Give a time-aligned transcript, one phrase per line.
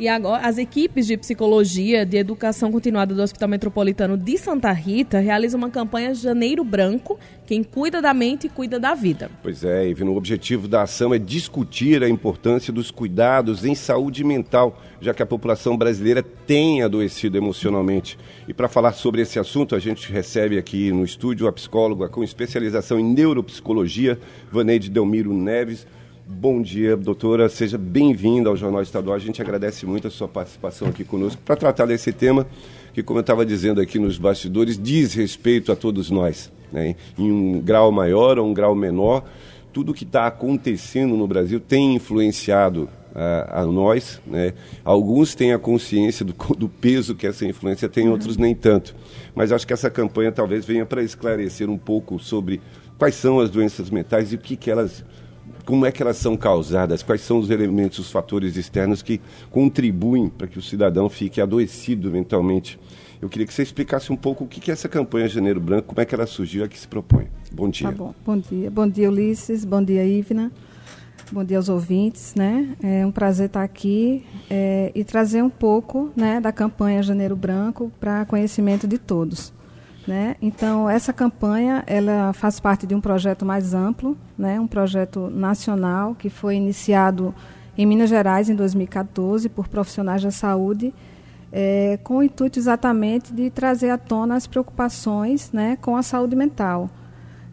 [0.00, 5.18] E agora, as equipes de psicologia de educação continuada do Hospital Metropolitano de Santa Rita
[5.18, 7.18] realizam uma campanha Janeiro Branco.
[7.44, 9.30] Quem cuida da mente cuida da vida.
[9.42, 14.24] Pois é, Ivy, o objetivo da ação é discutir a importância dos cuidados em saúde
[14.24, 18.18] mental, já que a população brasileira tem adoecido emocionalmente.
[18.48, 22.24] E para falar sobre esse assunto, a gente recebe aqui no estúdio a psicóloga com
[22.24, 24.18] especialização em neuropsicologia,
[24.50, 25.86] Vaneide Delmiro Neves.
[26.32, 27.48] Bom dia, doutora.
[27.48, 29.16] Seja bem-vinda ao Jornal Estadual.
[29.16, 32.46] A gente agradece muito a sua participação aqui conosco para tratar desse tema
[32.94, 36.94] que, como eu estava dizendo aqui nos bastidores, diz respeito a todos nós, né?
[37.18, 39.24] em um grau maior ou um grau menor.
[39.72, 44.22] Tudo o que está acontecendo no Brasil tem influenciado a, a nós.
[44.24, 44.54] Né?
[44.84, 48.12] Alguns têm a consciência do, do, peso que essa influência tem, uhum.
[48.12, 48.94] outros nem tanto.
[49.34, 52.60] Mas acho que essa campanha talvez venha para esclarecer um pouco sobre
[52.96, 55.04] quais são as doenças mentais e o que, que elas
[55.64, 60.28] como é que elas são causadas, quais são os elementos, os fatores externos que contribuem
[60.28, 62.78] para que o cidadão fique adoecido mentalmente.
[63.20, 66.00] Eu queria que você explicasse um pouco o que é essa campanha Janeiro Branco, como
[66.00, 67.28] é que ela surgiu a que se propõe.
[67.52, 67.88] Bom dia.
[67.88, 68.14] Tá bom.
[68.24, 68.70] Bom dia.
[68.70, 69.64] Bom dia, Ulisses.
[69.64, 70.50] Bom dia, Ivna.
[71.30, 72.74] Bom dia aos ouvintes, né?
[72.82, 77.92] É um prazer estar aqui é, e trazer um pouco né, da campanha Janeiro Branco
[78.00, 79.52] para conhecimento de todos.
[80.06, 80.36] Né?
[80.40, 84.58] Então, essa campanha ela faz parte de um projeto mais amplo, né?
[84.58, 87.34] um projeto nacional que foi iniciado
[87.76, 90.92] em Minas Gerais em 2014 por profissionais da saúde,
[91.52, 96.36] é, com o intuito exatamente de trazer à tona as preocupações né, com a saúde
[96.36, 96.88] mental,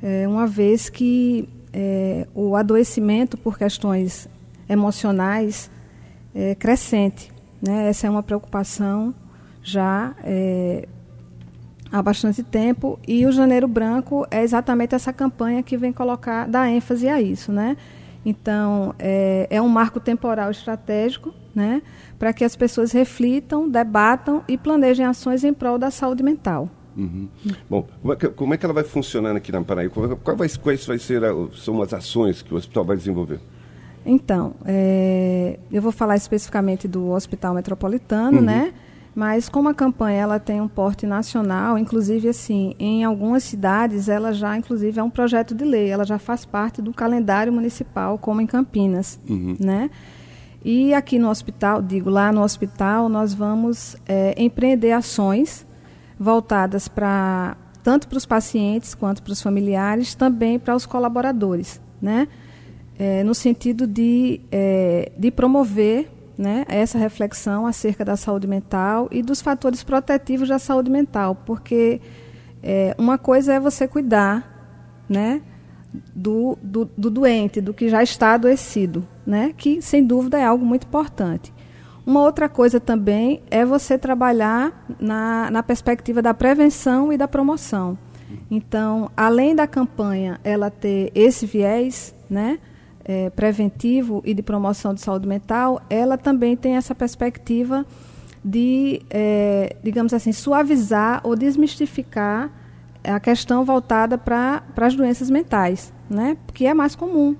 [0.01, 4.27] é, uma vez que é, o adoecimento por questões
[4.69, 5.71] emocionais
[6.33, 7.31] é crescente.
[7.61, 7.89] Né?
[7.89, 9.13] Essa é uma preocupação
[9.63, 10.87] já é,
[11.91, 16.69] há bastante tempo e o Janeiro Branco é exatamente essa campanha que vem colocar, dar
[16.69, 17.77] ênfase a isso, né?
[18.25, 21.81] Então, é, é um marco temporal estratégico, né?
[22.19, 26.69] Para que as pessoas reflitam, debatam e planejem ações em prol da saúde mental.
[26.97, 27.27] Uhum.
[27.69, 30.15] Bom, como é, que, como é, que, ela vai funcionar aqui na Paraíba?
[30.17, 33.39] Quais, vai, quais vai ser a, são as ações que o hospital vai desenvolver?
[34.05, 38.43] Então, é, eu vou falar especificamente do Hospital Metropolitano, uhum.
[38.43, 38.73] né?
[39.17, 44.31] Mas como a campanha ela tem um porte nacional, inclusive assim, em algumas cidades ela
[44.31, 48.41] já inclusive é um projeto de lei, ela já faz parte do calendário municipal, como
[48.41, 49.57] em Campinas, uhum.
[49.59, 49.89] né?
[50.63, 55.65] E aqui no hospital, digo lá no hospital, nós vamos é, empreender ações
[56.19, 62.27] voltadas para tanto para os pacientes quanto para os familiares, também para os colaboradores, né?
[62.99, 66.07] É, no sentido de, é, de promover
[66.37, 71.99] né, essa reflexão acerca da saúde mental e dos fatores protetivos da saúde mental, porque
[72.61, 75.41] é, uma coisa é você cuidar né,
[76.15, 80.65] do, do, do, doente, do que já está adoecido, né, que sem dúvida é algo
[80.65, 81.53] muito importante.
[82.05, 87.97] Uma outra coisa também é você trabalhar na, na perspectiva da prevenção e da promoção.
[88.49, 92.59] Então, além da campanha ela ter esse viés, né,
[93.07, 97.85] é, preventivo e de promoção de saúde mental, ela também tem essa perspectiva
[98.43, 102.51] de, é, digamos assim, suavizar ou desmistificar
[103.03, 106.37] a questão voltada para as doenças mentais, né?
[106.45, 107.35] Porque é mais comum,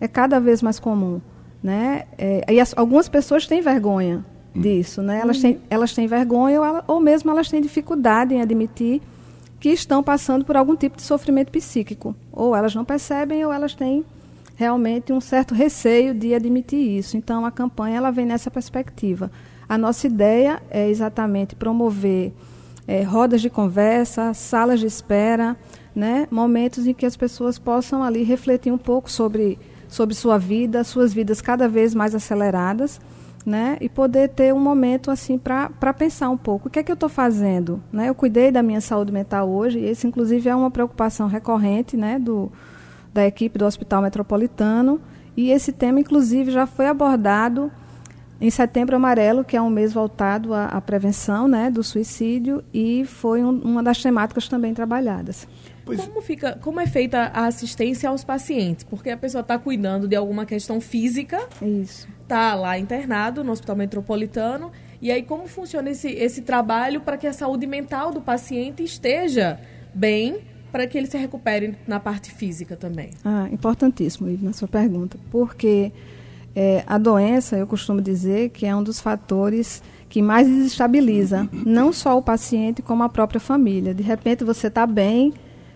[0.00, 1.20] é cada vez mais comum,
[1.60, 2.04] né?
[2.16, 4.24] É, e as, algumas pessoas têm vergonha
[4.54, 4.60] hum.
[4.60, 5.20] disso, né?
[5.20, 9.02] Elas têm, elas têm vergonha ou, ela, ou mesmo elas têm dificuldade em admitir
[9.58, 13.74] que estão passando por algum tipo de sofrimento psíquico, ou elas não percebem ou elas
[13.74, 14.04] têm
[14.58, 17.16] realmente um certo receio de admitir isso.
[17.16, 19.30] Então, a campanha ela vem nessa perspectiva.
[19.68, 22.32] A nossa ideia é exatamente promover
[22.84, 25.56] é, rodas de conversa, salas de espera,
[25.94, 30.82] né, momentos em que as pessoas possam ali refletir um pouco sobre, sobre sua vida,
[30.82, 33.00] suas vidas cada vez mais aceleradas,
[33.46, 36.90] né, e poder ter um momento assim para pensar um pouco o que é que
[36.90, 38.08] eu estou fazendo, né?
[38.08, 42.18] Eu cuidei da minha saúde mental hoje, e esse inclusive é uma preocupação recorrente, né,
[42.18, 42.50] do
[43.18, 45.00] da equipe do Hospital Metropolitano.
[45.36, 47.70] E esse tema, inclusive, já foi abordado
[48.40, 53.04] em Setembro Amarelo, que é um mês voltado à, à prevenção né, do suicídio, e
[53.04, 55.48] foi um, uma das temáticas também trabalhadas.
[55.84, 58.84] Como, fica, como é feita a assistência aos pacientes?
[58.84, 61.40] Porque a pessoa está cuidando de alguma questão física,
[62.22, 64.70] está lá internado no Hospital Metropolitano,
[65.00, 69.58] e aí como funciona esse, esse trabalho para que a saúde mental do paciente esteja
[69.92, 73.10] bem para que ele se recupere na parte física também?
[73.24, 75.92] Ah, importantíssimo, Ivo, na sua pergunta, porque
[76.54, 81.92] é, a doença, eu costumo dizer que é um dos fatores que mais desestabiliza não
[81.92, 83.94] só o paciente, como a própria família.
[83.94, 85.32] De repente você está bem,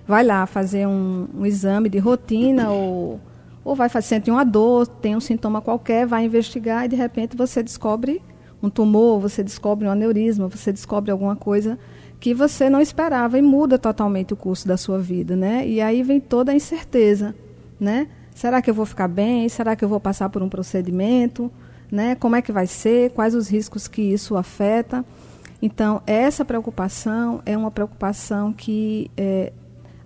[0.07, 3.21] vai lá fazer um, um, exame de rotina ou,
[3.63, 7.37] ou vai fazer, sente uma dor, tem um sintoma qualquer, vai investigar e de repente
[7.37, 8.23] você descobre
[8.63, 11.79] um tumor, você descobre um aneurisma, você descobre alguma coisa
[12.23, 15.67] que você não esperava e muda totalmente o curso da sua vida, né?
[15.67, 17.35] E aí vem toda a incerteza,
[17.81, 18.07] né?
[18.33, 19.49] Será que eu vou ficar bem?
[19.49, 21.51] Será que eu vou passar por um procedimento?
[21.91, 22.15] Né?
[22.15, 23.11] Como é que vai ser?
[23.11, 25.05] Quais os riscos que isso afeta?
[25.61, 29.53] Então, essa preocupação é uma preocupação que é,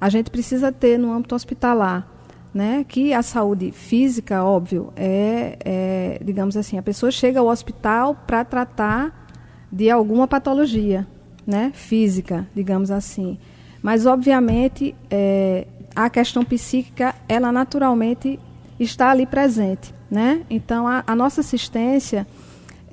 [0.00, 2.08] a gente precisa ter no âmbito hospitalar.
[2.52, 2.82] Né?
[2.88, 8.42] Que a saúde física, óbvio, é, é digamos assim, a pessoa chega ao hospital para
[8.42, 9.28] tratar
[9.70, 11.06] de alguma patologia
[11.46, 11.70] né?
[11.74, 13.38] física, digamos assim.
[13.82, 18.38] Mas, obviamente, é, a questão psíquica, ela naturalmente
[18.80, 19.94] está ali presente.
[20.10, 20.42] Né?
[20.50, 22.26] Então, a, a nossa assistência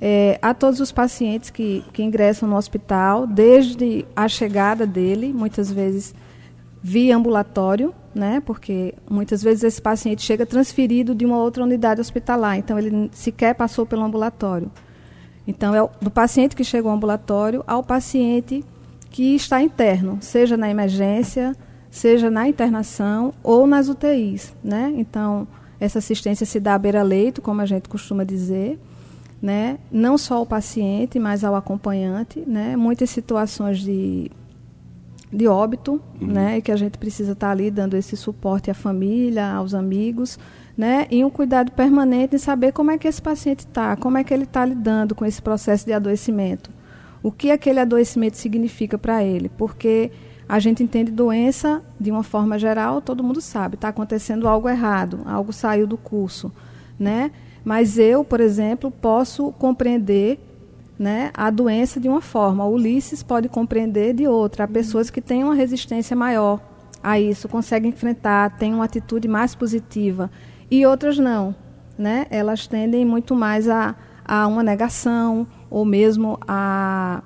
[0.00, 5.70] é, a todos os pacientes que, que ingressam no hospital, desde a chegada dele, muitas
[5.70, 6.14] vezes
[6.82, 8.42] via ambulatório, né?
[8.44, 13.54] Porque muitas vezes esse paciente chega transferido de uma outra unidade hospitalar, então ele sequer
[13.54, 14.70] passou pelo ambulatório.
[15.46, 18.64] Então é do paciente que chega ao ambulatório ao paciente
[19.10, 21.54] que está interno, seja na emergência,
[21.90, 24.92] seja na internação ou nas UTIs, né?
[24.96, 25.46] Então
[25.78, 28.78] essa assistência se dá à beira-leito, como a gente costuma dizer,
[29.40, 29.78] né?
[29.92, 32.76] Não só ao paciente, mas ao acompanhante, né?
[32.76, 34.30] Muitas situações de
[35.34, 36.28] de óbito, uhum.
[36.28, 40.38] né, e que a gente precisa estar ali dando esse suporte à família, aos amigos,
[40.76, 44.24] né, e um cuidado permanente em saber como é que esse paciente está, como é
[44.24, 46.70] que ele está lidando com esse processo de adoecimento,
[47.22, 50.10] o que aquele adoecimento significa para ele, porque
[50.48, 55.20] a gente entende doença de uma forma geral, todo mundo sabe, está acontecendo algo errado,
[55.24, 56.52] algo saiu do curso,
[56.98, 57.30] né?
[57.64, 60.38] Mas eu, por exemplo, posso compreender
[60.98, 62.64] né, a doença de uma forma.
[62.64, 64.64] O Ulisses pode compreender de outra.
[64.64, 66.60] Há pessoas que têm uma resistência maior
[67.02, 70.30] a isso, conseguem enfrentar, têm uma atitude mais positiva.
[70.74, 71.54] E outras não.
[71.96, 72.26] Né?
[72.30, 73.94] Elas tendem muito mais a,
[74.24, 77.22] a uma negação, ou mesmo a,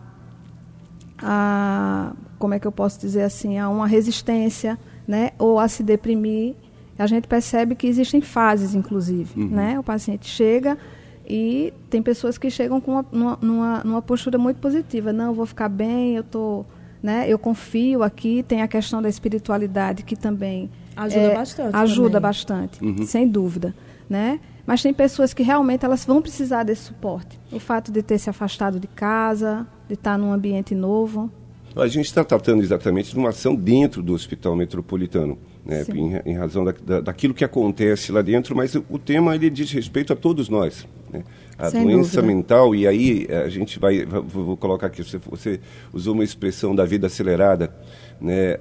[1.22, 2.12] a.
[2.38, 3.58] Como é que eu posso dizer assim?
[3.58, 5.30] A uma resistência, né?
[5.38, 6.56] ou a se deprimir.
[6.98, 9.40] A gente percebe que existem fases, inclusive.
[9.40, 9.48] Uhum.
[9.48, 9.78] Né?
[9.78, 10.76] O paciente chega
[11.26, 15.10] e tem pessoas que chegam com uma, numa, numa postura muito positiva.
[15.10, 16.66] Não, eu vou ficar bem, eu tô,
[17.02, 18.42] né, eu confio aqui.
[18.42, 20.68] Tem a questão da espiritualidade que também
[21.04, 21.76] ajuda é, bastante.
[21.76, 22.22] Ajuda também.
[22.22, 23.06] bastante, uhum.
[23.06, 23.74] sem dúvida,
[24.08, 24.40] né?
[24.66, 27.38] Mas tem pessoas que realmente elas vão precisar desse suporte.
[27.50, 31.30] O fato de ter se afastado de casa, de estar num ambiente novo.
[31.74, 36.36] A gente está tratando exatamente de uma ação dentro do Hospital Metropolitano né, em, em,
[36.36, 40.12] razão da, da, daquilo que acontece lá dentro, mas o, o tema ele diz respeito
[40.12, 40.86] a todos nós.
[41.10, 41.22] Né?
[41.58, 42.34] A Sem doença dúvida.
[42.34, 45.60] mental, e aí eh, a gente vai, vou, vou colocar aqui, você, você,
[45.92, 47.74] usou uma expressão da vida acelerada,
[48.20, 48.58] né?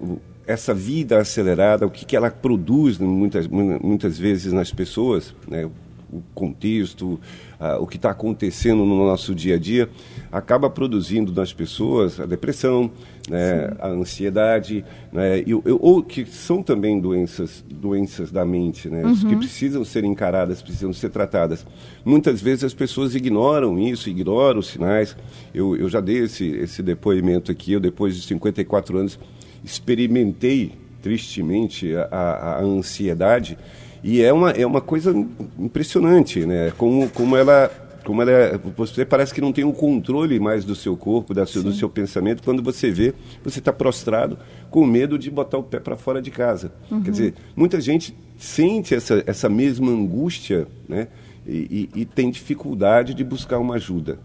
[0.47, 5.69] Essa vida acelerada, o que, que ela produz muitas, muitas vezes nas pessoas, né?
[6.11, 7.19] o contexto,
[7.59, 9.89] uh, o que está acontecendo no nosso dia a dia,
[10.31, 12.89] acaba produzindo nas pessoas a depressão,
[13.29, 19.15] né, a ansiedade, né, e, ou que são também doenças, doenças da mente, né, uhum.
[19.15, 21.65] que precisam ser encaradas, precisam ser tratadas.
[22.05, 25.15] Muitas vezes as pessoas ignoram isso, ignoram os sinais.
[25.53, 29.19] Eu, eu já dei esse, esse depoimento aqui, eu depois de 54 anos
[29.67, 30.71] experimentei
[31.01, 33.57] tristemente a, a, a ansiedade
[34.03, 35.13] e é uma, é uma coisa
[35.59, 36.71] impressionante, né?
[36.77, 37.69] Como, como ela
[38.03, 41.33] como ela é, você parece que não tem o um controle mais do seu corpo,
[41.33, 43.13] da seu, do seu pensamento, quando você vê,
[43.43, 44.39] você está prostrado
[44.71, 46.71] com medo de botar o pé para fora de casa.
[46.89, 47.03] Uhum.
[47.03, 51.09] Quer dizer, muita gente sente essa, essa mesma angústia né?
[51.45, 54.19] E, e, e tem dificuldade de buscar uma ajuda.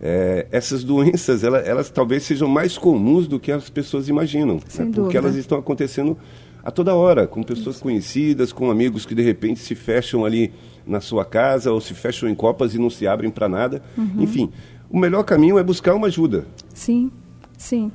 [0.00, 4.90] É, essas doenças, elas, elas, talvez sejam mais comuns do que as pessoas imaginam, né?
[4.92, 6.16] porque elas estão acontecendo
[6.64, 7.82] a toda hora, com pessoas Isso.
[7.82, 10.52] conhecidas, com amigos que de repente se fecham ali
[10.86, 13.82] na sua casa ou se fecham em copas e não se abrem para nada.
[13.96, 14.22] Uhum.
[14.22, 14.50] Enfim,
[14.90, 16.46] o melhor caminho é buscar uma ajuda.
[16.72, 17.10] Sim,
[17.58, 17.92] sim.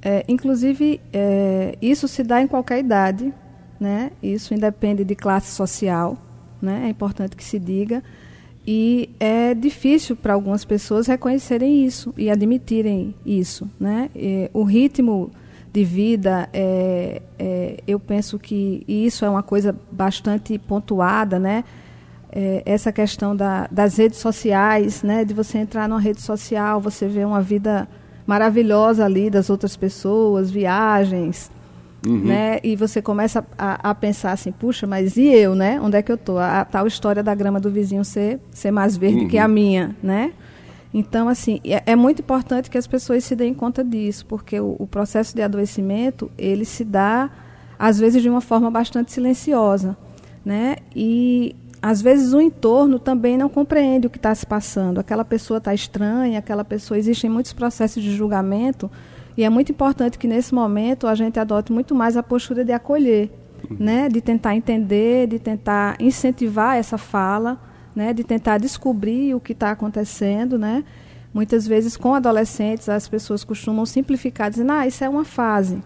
[0.00, 3.32] É, inclusive, é, isso se dá em qualquer idade,
[3.78, 4.12] né?
[4.22, 6.16] Isso independe de classe social,
[6.60, 6.82] né?
[6.86, 8.02] É importante que se diga.
[8.66, 14.08] E é difícil para algumas pessoas reconhecerem isso e admitirem isso, né?
[14.14, 15.32] E o ritmo
[15.72, 21.64] de vida, é, é, eu penso que isso é uma coisa bastante pontuada, né?
[22.30, 25.24] É, essa questão da, das redes sociais, né?
[25.24, 27.88] De você entrar numa rede social, você vê uma vida
[28.24, 31.50] maravilhosa ali das outras pessoas, viagens,
[32.06, 32.24] uhum.
[32.24, 32.58] né?
[32.62, 35.80] E você começa a, a, pensar assim, puxa, mas e eu, né?
[35.80, 36.38] Onde é que eu tô?
[36.38, 39.28] A, tal história da grama do vizinho ser, ser mais verde uhum.
[39.28, 40.32] que a minha, né?
[40.94, 44.76] Então, assim, é, é, muito importante que as pessoas se deem conta disso, porque o,
[44.78, 47.30] o, processo de adoecimento, ele se dá,
[47.78, 49.96] às vezes, de uma forma bastante silenciosa,
[50.44, 50.76] né?
[50.94, 55.00] E às vezes o entorno também não compreende o que está se passando.
[55.00, 56.96] Aquela pessoa está estranha, aquela pessoa.
[56.96, 58.88] Existem muitos processos de julgamento
[59.36, 62.72] e é muito importante que nesse momento a gente adote muito mais a postura de
[62.72, 63.30] acolher,
[63.70, 64.08] né?
[64.08, 67.58] de tentar entender, de tentar incentivar essa fala,
[67.94, 68.12] né?
[68.12, 70.58] de tentar descobrir o que está acontecendo.
[70.58, 70.84] Né?
[71.32, 75.82] Muitas vezes, com adolescentes, as pessoas costumam simplificar, dizendo: ah, isso é uma fase.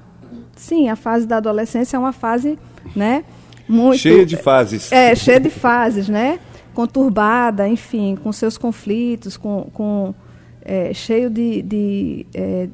[0.57, 2.59] Sim, a fase da adolescência é uma fase
[2.97, 3.25] né,
[3.69, 3.99] muito.
[3.99, 4.91] Cheia de fases.
[4.91, 6.41] É, cheia de fases, né?
[6.75, 10.15] Conturbada, enfim, com seus conflitos, com, com
[10.63, 12.69] é, cheio de, de, é,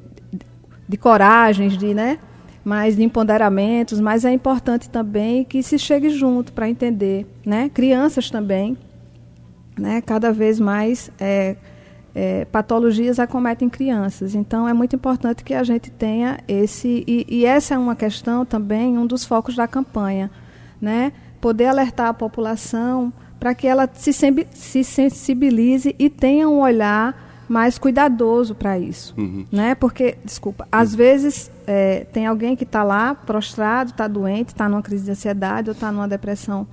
[0.89, 2.19] de coragens, de, né?
[2.65, 7.69] mais de empoderamentos, mas é importante também que se chegue junto para entender, né?
[7.69, 8.77] Crianças também,
[9.77, 10.01] né?
[10.01, 11.57] Cada vez mais é,
[12.15, 14.35] é, patologias acometem crianças.
[14.35, 18.45] Então é muito importante que a gente tenha esse e, e, essa é uma questão
[18.45, 20.31] também um dos focos da campanha,
[20.81, 21.13] né?
[21.41, 27.77] Poder alertar a população para que ela se, se sensibilize e tenha um olhar mais
[27.77, 29.45] cuidadoso para isso, uhum.
[29.53, 29.75] né?
[29.75, 34.81] Porque, desculpa, às vezes é, tem alguém que está lá prostrado, está doente, está numa
[34.81, 36.67] crise de ansiedade ou está numa depressão,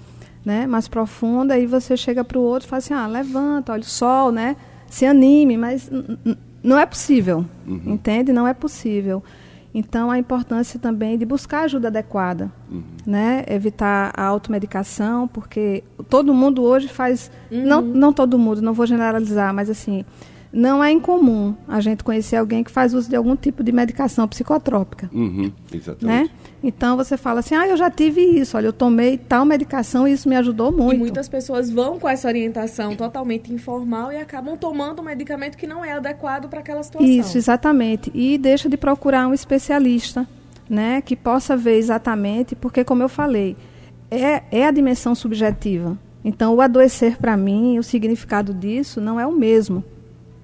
[0.44, 0.66] né?
[0.66, 3.86] Mais profunda e você chega para o outro e fala assim, ah, levanta, olha o
[3.86, 4.56] sol, né?
[4.88, 5.92] Se anime, mas
[6.64, 7.82] não é possível, uhum.
[7.86, 8.32] entende?
[8.32, 9.22] Não é possível.
[9.74, 12.84] Então, a importância também de buscar ajuda adequada, uhum.
[13.06, 13.44] né?
[13.50, 17.30] Evitar a automedicação, porque todo mundo hoje faz...
[17.52, 17.66] Uhum.
[17.66, 20.06] Não, não todo mundo, não vou generalizar, mas assim
[20.52, 24.28] não é incomum a gente conhecer alguém que faz uso de algum tipo de medicação
[24.28, 25.10] psicotrópica.
[25.14, 26.04] Uhum, exatamente.
[26.04, 26.30] Né?
[26.64, 30.12] Então você fala assim, ah, eu já tive isso, olha, eu tomei tal medicação e
[30.12, 30.96] isso me ajudou muito.
[30.96, 35.68] E muitas pessoas vão com essa orientação totalmente informal e acabam tomando um medicamento que
[35.68, 37.08] não é adequado para aquela situação.
[37.08, 38.12] Isso, exatamente.
[38.14, 40.28] E deixa de procurar um especialista,
[40.68, 43.56] né, que possa ver exatamente, porque como eu falei,
[44.10, 45.98] é, é a dimensão subjetiva.
[46.24, 49.84] Então, o adoecer para mim, o significado disso não é o mesmo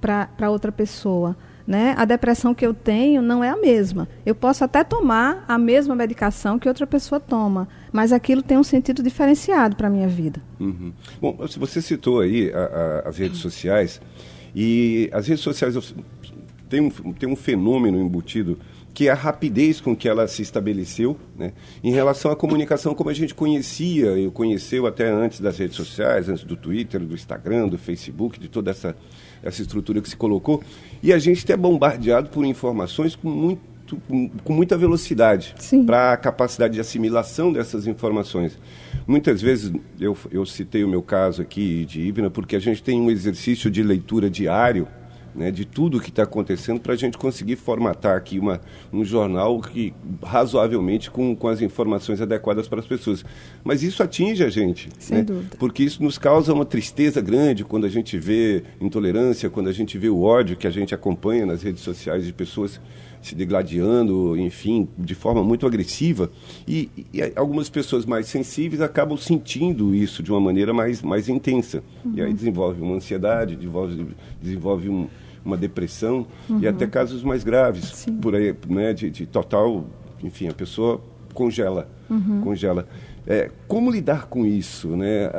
[0.05, 1.35] para outra pessoa.
[1.67, 1.95] Né?
[1.97, 4.07] A depressão que eu tenho não é a mesma.
[4.23, 8.63] Eu posso até tomar a mesma medicação que outra pessoa toma, mas aquilo tem um
[8.63, 10.39] sentido diferenciado para a minha vida.
[10.59, 10.93] Uhum.
[11.19, 12.59] Bom, você citou aí a,
[13.05, 13.99] a, as redes sociais,
[14.55, 15.95] e as redes sociais
[16.69, 18.59] têm um, tem um fenômeno embutido
[18.95, 21.51] que é a rapidez com que ela se estabeleceu, né?
[21.83, 26.29] em relação à comunicação como a gente conhecia, eu conheceu até antes das redes sociais,
[26.29, 28.95] antes do Twitter, do Instagram, do Facebook, de toda essa,
[29.43, 30.63] essa estrutura que se colocou,
[31.03, 33.75] e a gente é bombardeado por informações com muito
[34.43, 35.53] com, muita velocidade
[35.85, 38.57] para a capacidade de assimilação dessas informações.
[39.05, 42.99] Muitas vezes, eu, eu citei o meu caso aqui de Ivna, porque a gente tem
[42.99, 44.87] um exercício de leitura diário
[45.35, 48.61] né, de tudo o que está acontecendo para a gente conseguir formatar aqui uma,
[48.91, 53.25] um jornal que razoavelmente com, com as informações adequadas para as pessoas.
[53.63, 55.23] Mas isso atinge a gente, Sem né?
[55.23, 55.57] dúvida.
[55.59, 59.97] porque isso nos causa uma tristeza grande quando a gente vê intolerância, quando a gente
[59.97, 62.79] vê o ódio que a gente acompanha nas redes sociais de pessoas
[63.25, 66.29] se degladiando, enfim, de forma muito agressiva.
[66.67, 71.83] E, e, algumas pessoas mais sensíveis acabam sentindo isso de uma maneira mais, mais intensa.
[72.03, 72.13] Uhum.
[72.15, 72.35] E aí uhum.
[72.35, 74.07] desenvolve uma ansiedade, desenvolve,
[74.39, 75.07] desenvolve um,
[75.45, 76.59] uma depressão uhum.
[76.59, 78.17] e até casos mais graves, Sim.
[78.17, 79.85] por aí, né, de, de, total,
[80.23, 80.99] enfim, a pessoa
[81.33, 82.41] congela, uhum.
[82.41, 82.87] congela.
[83.27, 85.29] É, como lidar com isso, né?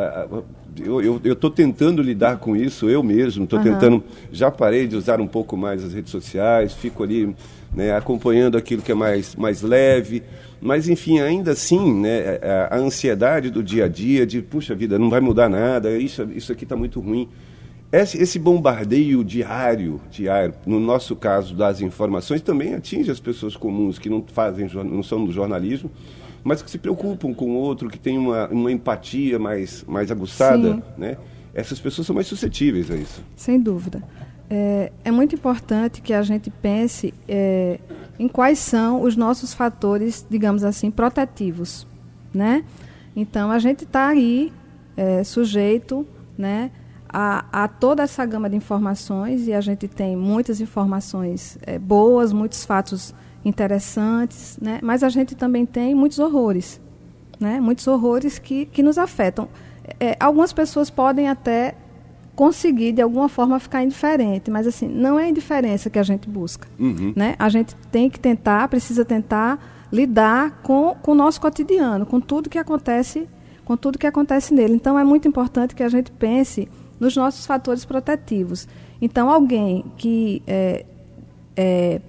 [0.85, 3.65] Eu estou tentando lidar com isso eu mesmo, estou uhum.
[3.65, 7.35] tentando, já parei de usar um pouco mais as redes sociais, fico ali
[7.75, 10.23] né, acompanhando aquilo que é mais, mais leve,
[10.61, 14.99] mas enfim, ainda assim, né, a, a ansiedade do dia a dia, de puxa vida,
[14.99, 17.29] não vai mudar nada, isso, isso aqui está muito ruim.
[18.03, 24.11] Esse, bombardeio diário, diário, no nosso caso das informações, também atinge as pessoas comuns que
[24.11, 25.91] não fazem, não são do jornalismo,
[26.43, 30.83] mas que se preocupam com o outro, que tem uma, uma empatia mais, mais aguçada,
[30.97, 31.17] né?
[31.55, 33.23] Essas pessoas são mais suscetíveis a isso.
[33.35, 34.03] Sem dúvida.
[34.49, 37.81] É, é muito importante que a gente pense é,
[38.19, 41.87] em quais são os nossos fatores, digamos assim, protetivos,
[42.33, 42.65] né?
[43.15, 44.53] Então, a gente está aí
[44.97, 46.71] é, sujeito, né?
[47.19, 52.31] A, a, toda essa gama de informações e a gente tem muitas informações é, boas,
[52.31, 54.81] muitos fatos interessantes, né?
[54.83, 56.79] mas a gente também tem muitos horrores,
[57.41, 57.59] né?
[57.59, 59.49] muitos horrores que, que nos afetam.
[59.99, 61.75] É, algumas pessoas podem até
[62.35, 66.29] conseguir de alguma forma ficar indiferente, mas assim não é a indiferença que a gente
[66.29, 67.15] busca, uhum.
[67.17, 67.35] né?
[67.39, 69.59] A gente tem que tentar, precisa tentar
[69.91, 73.27] lidar com, com o nosso cotidiano, com tudo que acontece,
[73.65, 74.75] com tudo que acontece nele.
[74.75, 78.67] Então é muito importante que a gente pense nos nossos fatores protetivos.
[79.01, 80.85] Então, alguém que é,
[81.57, 82.01] é,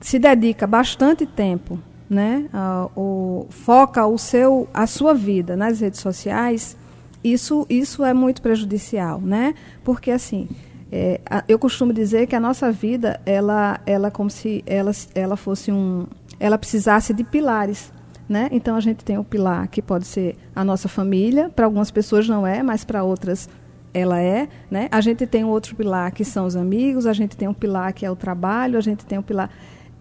[0.00, 1.78] se dedica bastante tempo,
[2.08, 6.76] né, a, o, foca o seu, a sua vida nas redes sociais,
[7.24, 9.54] isso, isso é muito prejudicial, né?
[9.84, 10.48] Porque assim,
[10.90, 15.36] é, a, eu costumo dizer que a nossa vida, ela, ela como se ela, ela
[15.36, 16.06] fosse um,
[16.38, 17.92] ela precisasse de pilares,
[18.28, 18.48] né?
[18.50, 22.28] Então a gente tem o pilar que pode ser a nossa família, para algumas pessoas
[22.28, 23.48] não é, mas para outras
[23.94, 24.88] ela é, né?
[24.90, 27.92] A gente tem um outro pilar que são os amigos, a gente tem um pilar
[27.92, 29.50] que é o trabalho, a gente tem um pilar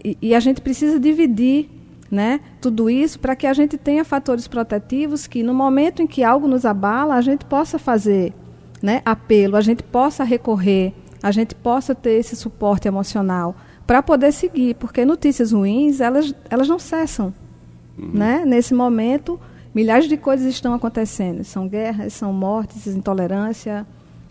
[0.03, 1.69] e, e a gente precisa dividir
[2.11, 2.41] né?
[2.59, 6.45] Tudo isso para que a gente tenha fatores protetivos que no momento em que algo
[6.45, 8.33] nos abala, a gente possa fazer,
[8.83, 10.93] né, apelo, a gente possa recorrer,
[11.23, 13.55] a gente possa ter esse suporte emocional
[13.87, 17.33] para poder seguir, porque notícias ruins, elas elas não cessam,
[17.97, 18.11] uhum.
[18.13, 18.43] né?
[18.45, 19.39] Nesse momento,
[19.73, 23.85] milhares de coisas estão acontecendo, são guerras, são mortes, intolerância,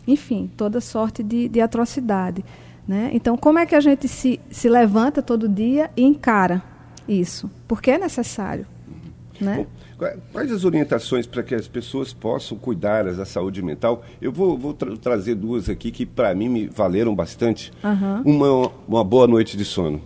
[0.06, 2.44] enfim, toda sorte de, de atrocidade.
[2.86, 3.10] Né?
[3.12, 6.62] Então, como é que a gente se, se levanta todo dia e encara
[7.10, 8.66] isso, porque é necessário.
[8.86, 9.46] Uhum.
[9.46, 9.56] Né?
[9.98, 14.04] Bom, quais as orientações para que as pessoas possam cuidar da saúde mental?
[14.20, 17.72] Eu vou, vou tra trazer duas aqui que, para mim, me valeram bastante.
[17.82, 18.22] Uhum.
[18.24, 20.00] Uma, uma boa noite de sono.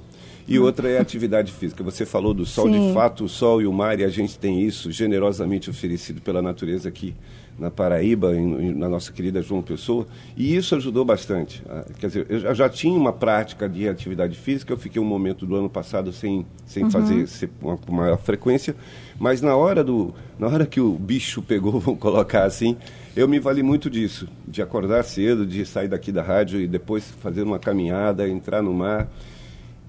[0.46, 1.82] E outra é a atividade física.
[1.82, 2.88] Você falou do sol, Sim.
[2.88, 6.42] de fato, o sol e o mar, e a gente tem isso generosamente oferecido pela
[6.42, 7.14] natureza aqui
[7.58, 11.62] na Paraíba, em, na nossa querida João Pessoa, e isso ajudou bastante.
[11.68, 15.46] Ah, quer dizer, eu já tinha uma prática de atividade física, eu fiquei um momento
[15.46, 16.90] do ano passado sem, sem uhum.
[16.90, 17.28] fazer
[17.60, 18.74] com maior frequência,
[19.18, 22.76] mas na hora, do, na hora que o bicho pegou, vamos colocar assim,
[23.14, 27.08] eu me vali muito disso, de acordar cedo, de sair daqui da rádio e depois
[27.20, 29.08] fazer uma caminhada, entrar no mar.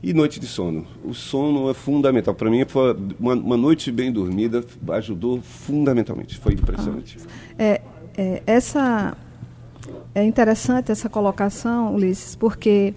[0.05, 0.85] E noite de sono.
[1.03, 2.35] O sono é fundamental.
[2.35, 6.37] Para mim, foi uma, uma, noite bem dormida ajudou fundamentalmente.
[6.37, 7.17] Foi impressionante.
[7.57, 7.81] Ah, é,
[8.15, 9.17] é, essa
[10.13, 12.93] é interessante essa colocação, Ulisses, porque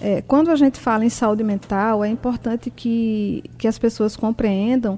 [0.00, 4.96] é, quando a gente fala em saúde mental, é importante que, que as pessoas compreendam,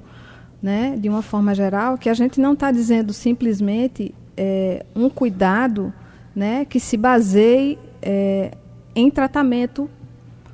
[0.61, 5.91] né, de uma forma geral, que a gente não está dizendo simplesmente é, um cuidado
[6.35, 8.51] né, que se baseie é,
[8.95, 9.89] em tratamento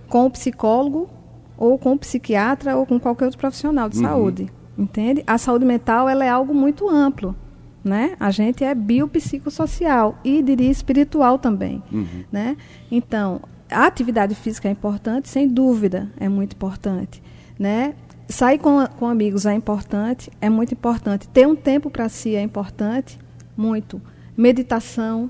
[0.09, 1.09] com o psicólogo
[1.57, 4.03] ou com o psiquiatra ou com qualquer outro profissional de uhum.
[4.03, 5.23] saúde, entende?
[5.25, 7.35] A saúde mental ela é algo muito amplo,
[7.83, 8.15] né?
[8.19, 12.23] A gente é biopsicossocial e diria espiritual também, uhum.
[12.31, 12.57] né?
[12.91, 17.21] Então, a atividade física é importante, sem dúvida, é muito importante,
[17.57, 17.93] né?
[18.27, 21.27] Sair com, com amigos é importante, é muito importante.
[21.27, 23.19] Ter um tempo para si é importante,
[23.55, 24.01] muito.
[24.35, 25.29] Meditação,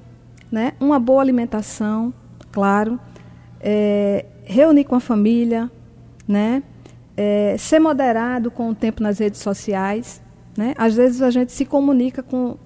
[0.52, 0.74] né?
[0.80, 2.14] Uma boa alimentação,
[2.52, 3.00] claro.
[3.60, 5.70] É, reunir com a família,
[6.28, 6.64] né?
[7.16, 10.22] É, ser moderado com o tempo nas redes sociais,
[10.58, 10.74] né?
[10.78, 12.58] Às vezes a gente se comunica com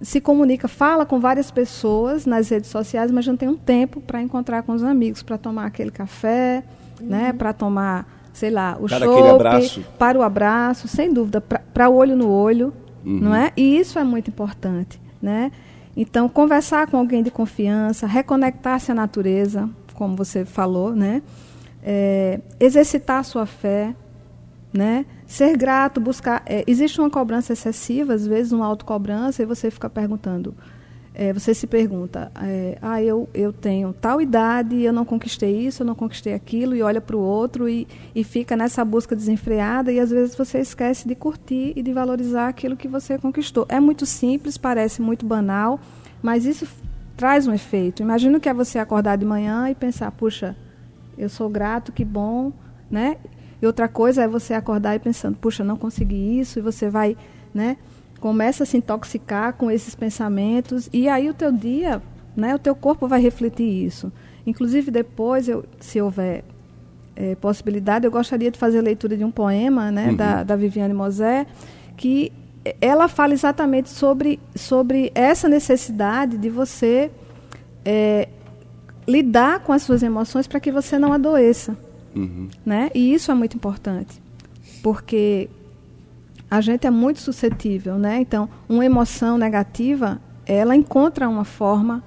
[0.00, 4.22] se comunica, fala com várias pessoas nas redes sociais, mas não tem um tempo para
[4.22, 6.62] encontrar com os amigos, para tomar aquele café,
[7.00, 7.18] né?
[7.18, 7.24] uhum.
[7.24, 7.32] né?
[7.32, 9.02] Para tomar, sei lá, o chopp,
[9.98, 12.72] para o abraço, sem dúvida, para o olho no olho,
[13.04, 13.18] uhum.
[13.20, 13.52] não é?
[13.56, 15.50] E isso é muito importante, né?
[15.96, 21.20] Então, conversar com alguém de confiança, reconectar-se à natureza, como você falou, né?
[21.82, 23.96] É, exercitar a sua fé,
[24.72, 25.04] né?
[25.26, 26.40] Ser grato, buscar.
[26.46, 30.54] É, existe uma cobrança excessiva, às vezes uma autocobrança, e você fica perguntando.
[31.12, 35.82] É, você se pergunta, é, ah, eu, eu tenho tal idade, eu não conquistei isso,
[35.82, 39.90] eu não conquistei aquilo, e olha para o outro e, e fica nessa busca desenfreada,
[39.90, 43.66] e às vezes você esquece de curtir e de valorizar aquilo que você conquistou.
[43.68, 45.80] É muito simples, parece muito banal,
[46.22, 46.68] mas isso
[47.18, 48.00] traz um efeito.
[48.00, 50.56] Imagina que é você acordar de manhã e pensar, puxa,
[51.18, 52.52] eu sou grato, que bom,
[52.88, 53.16] né?
[53.60, 57.16] E outra coisa é você acordar e pensando, puxa, não consegui isso, e você vai,
[57.52, 57.76] né?
[58.20, 62.00] Começa a se intoxicar com esses pensamentos e aí o teu dia,
[62.36, 62.54] né?
[62.54, 64.12] O teu corpo vai refletir isso.
[64.46, 66.44] Inclusive depois, eu, se houver
[67.16, 70.10] é, possibilidade, eu gostaria de fazer a leitura de um poema, né?
[70.10, 70.16] Uhum.
[70.16, 71.48] Da, da Viviane Mosé,
[71.96, 72.32] que
[72.80, 77.10] ela fala exatamente sobre, sobre essa necessidade de você
[77.84, 78.28] é,
[79.06, 81.76] lidar com as suas emoções para que você não adoeça.
[82.14, 82.48] Uhum.
[82.64, 82.90] Né?
[82.94, 84.20] E isso é muito importante,
[84.82, 85.48] porque
[86.50, 87.96] a gente é muito suscetível.
[87.96, 88.20] Né?
[88.20, 92.02] Então, uma emoção negativa, ela encontra uma forma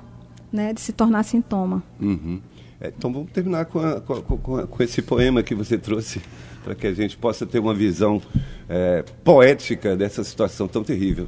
[0.52, 1.82] né, de se tornar sintoma.
[2.00, 2.42] Uhum.
[2.82, 6.20] É, então, vamos terminar com, a, com, com, com esse poema que você trouxe
[6.64, 8.20] para que a gente possa ter uma visão
[8.68, 11.28] é, poética dessa situação tão terrível.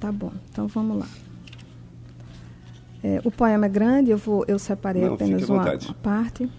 [0.00, 1.08] Tá bom, então vamos lá.
[3.02, 6.50] É, o poema é grande, eu, vou, eu separei Não, apenas uma, uma, parte.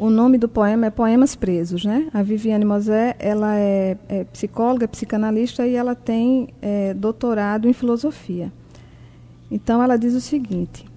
[0.00, 2.08] O nome do poema é Poemas Presos, né?
[2.12, 8.52] A Viviane Mosé, ela é, é psicóloga, psicanalista e ela tem é, doutorado em filosofia.
[9.48, 10.89] Então ela diz o seguinte: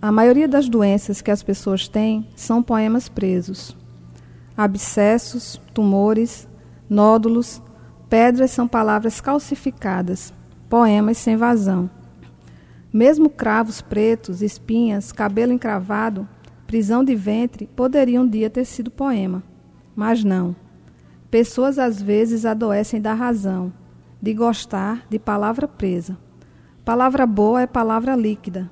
[0.00, 3.76] a maioria das doenças que as pessoas têm são poemas presos
[4.60, 6.46] abscessos, tumores,
[6.88, 7.62] nódulos,
[8.10, 10.34] pedras são palavras calcificadas,
[10.68, 11.88] poemas sem vazão.
[12.92, 16.28] Mesmo cravos pretos, espinhas, cabelo encravado,
[16.66, 19.42] prisão de ventre poderiam um dia ter sido poema.
[19.96, 20.54] Mas não.
[21.30, 23.72] Pessoas às vezes adoecem da razão,
[24.20, 26.18] de gostar de palavra presa.
[26.84, 28.70] Palavra boa é palavra líquida,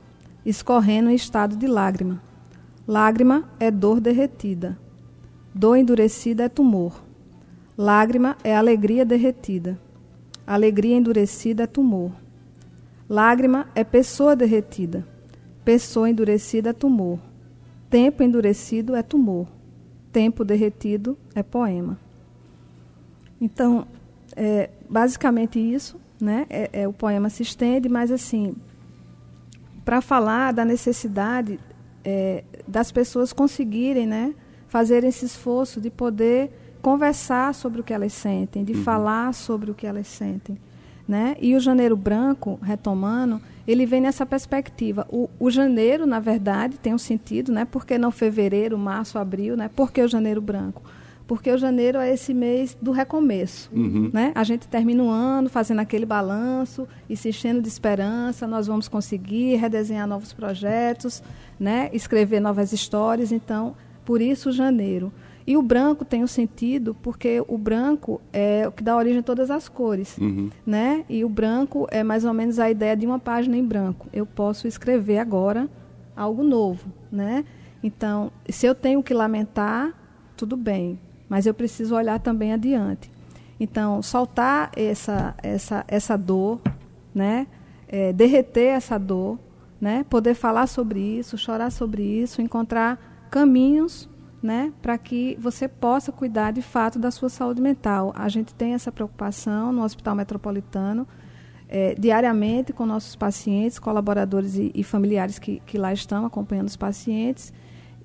[0.48, 2.22] escorrendo em estado de lágrima.
[2.86, 4.78] Lágrima é dor derretida.
[5.54, 7.04] Dor endurecida é tumor.
[7.76, 9.78] Lágrima é alegria derretida.
[10.46, 12.12] Alegria endurecida é tumor.
[13.08, 15.06] Lágrima é pessoa derretida.
[15.64, 17.18] Pessoa endurecida é tumor.
[17.90, 19.46] Tempo endurecido é tumor.
[20.10, 21.98] Tempo derretido é poema.
[23.38, 23.86] Então,
[24.34, 26.46] é basicamente isso, né?
[26.48, 28.56] É, é, o poema se estende, mas assim,
[29.88, 31.58] para falar da necessidade
[32.04, 34.34] é, das pessoas conseguirem, né,
[34.66, 36.50] fazer esse esforço de poder
[36.82, 38.82] conversar sobre o que elas sentem, de uhum.
[38.82, 40.58] falar sobre o que elas sentem.
[41.08, 41.38] Né?
[41.40, 45.06] E o janeiro branco, retomando, ele vem nessa perspectiva.
[45.08, 47.64] O, o, janeiro, na verdade, tem um sentido, né?
[47.64, 49.70] Por que não fevereiro, março, abril, né?
[49.74, 50.82] Por que o janeiro branco?
[51.28, 54.10] Porque o janeiro é esse mês do recomeço, uhum.
[54.14, 54.32] né?
[54.34, 58.88] A gente termina o ano fazendo aquele balanço e se enchendo de esperança, nós vamos
[58.88, 61.22] conseguir redesenhar novos projetos,
[61.60, 61.90] né?
[61.92, 65.12] Escrever novas histórias, então, por isso o janeiro.
[65.46, 69.22] E o branco tem um sentido porque o branco é o que dá origem a
[69.22, 70.48] todas as cores, uhum.
[70.64, 71.04] né?
[71.10, 74.08] E o branco é mais ou menos a ideia de uma página em branco.
[74.14, 75.68] Eu posso escrever agora
[76.16, 77.44] algo novo, né?
[77.82, 79.92] Então, se eu tenho que lamentar,
[80.38, 83.10] tudo bem, mas eu preciso olhar também adiante.
[83.60, 86.60] Então, soltar essa essa essa dor,
[87.14, 87.46] né?
[87.88, 89.38] É, derreter essa dor,
[89.80, 90.04] né?
[90.08, 94.08] Poder falar sobre isso, chorar sobre isso, encontrar caminhos
[94.42, 98.12] né, para que você possa cuidar de fato da sua saúde mental.
[98.16, 101.06] A gente tem essa preocupação no Hospital Metropolitano,
[101.68, 106.76] é, diariamente com nossos pacientes, colaboradores e, e familiares que, que lá estão acompanhando os
[106.76, 107.52] pacientes.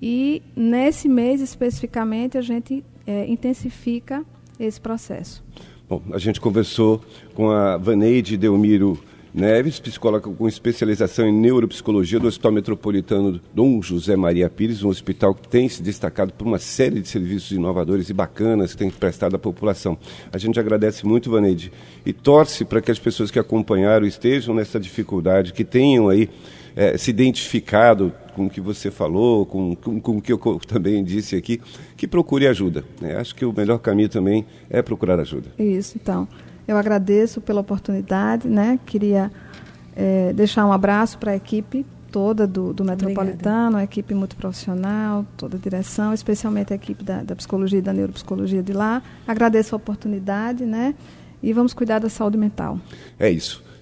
[0.02, 4.24] E nesse mês especificamente a gente é, intensifica
[4.58, 5.42] esse processo.
[5.88, 7.02] Bom, a gente conversou
[7.34, 8.98] com a Vaneide Delmiro
[9.34, 15.34] Neves, psicóloga com especialização em neuropsicologia do Hospital Metropolitano Dom José Maria Pires, um hospital
[15.34, 19.34] que tem se destacado por uma série de serviços inovadores e bacanas que tem prestado
[19.34, 19.98] à população.
[20.32, 21.72] A gente agradece muito, Vaneide,
[22.06, 26.30] e torce para que as pessoas que acompanharam estejam nessa dificuldade, que tenham aí
[26.76, 31.02] é, se identificado com o que você falou, com, com, com o que eu também
[31.02, 31.60] disse aqui,
[31.96, 32.84] que procure ajuda.
[33.00, 33.16] Né?
[33.16, 35.50] Acho que o melhor caminho também é procurar ajuda.
[35.58, 36.28] Isso, então.
[36.66, 38.78] Eu agradeço pela oportunidade, né?
[38.86, 39.30] Queria
[39.96, 43.78] é, deixar um abraço para a equipe toda do, do Metropolitano, Obrigada.
[43.78, 47.92] a equipe muito profissional, toda a direção, especialmente a equipe da, da psicologia e da
[47.92, 49.02] neuropsicologia de lá.
[49.26, 50.94] Agradeço a oportunidade, né?
[51.42, 52.78] E vamos cuidar da saúde mental.
[53.18, 53.64] É isso.